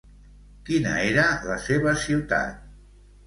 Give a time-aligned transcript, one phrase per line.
[0.69, 2.65] Quina era la seva ciutat?